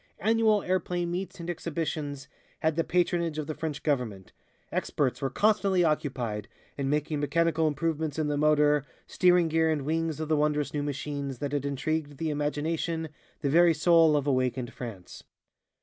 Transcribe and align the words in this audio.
Annual 0.17 0.63
airplane 0.63 1.11
meets 1.11 1.39
and 1.39 1.47
exhibitions 1.47 2.27
had 2.61 2.75
the 2.75 2.83
patronage 2.83 3.37
of 3.37 3.45
the 3.45 3.53
French 3.53 3.83
Government. 3.83 4.31
Experts 4.71 5.21
were 5.21 5.29
constantly 5.29 5.83
occupied 5.83 6.47
in 6.75 6.89
making 6.89 7.19
mechanical 7.19 7.67
improvements 7.67 8.17
in 8.17 8.25
the 8.25 8.35
motor, 8.35 8.83
steering 9.05 9.47
gear 9.47 9.69
and 9.69 9.83
wings 9.83 10.19
of 10.19 10.27
the 10.27 10.35
wondrous 10.35 10.73
new 10.73 10.81
machines 10.81 11.37
that 11.37 11.51
had 11.51 11.65
intrigued 11.65 12.17
the 12.17 12.31
imagination, 12.31 13.09
the 13.41 13.49
very 13.51 13.75
soul 13.75 14.17
of 14.17 14.25
awakened 14.25 14.73
France. 14.73 15.23